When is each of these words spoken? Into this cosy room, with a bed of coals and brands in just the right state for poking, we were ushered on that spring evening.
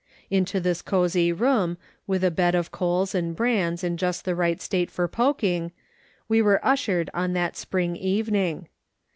Into 0.31 0.59
this 0.59 0.81
cosy 0.81 1.31
room, 1.31 1.77
with 2.07 2.23
a 2.23 2.31
bed 2.31 2.55
of 2.55 2.71
coals 2.71 3.13
and 3.13 3.35
brands 3.35 3.83
in 3.83 3.97
just 3.97 4.25
the 4.25 4.33
right 4.33 4.59
state 4.59 4.89
for 4.89 5.07
poking, 5.07 5.71
we 6.27 6.41
were 6.41 6.59
ushered 6.65 7.11
on 7.13 7.33
that 7.33 7.55
spring 7.55 7.95
evening. 7.95 8.67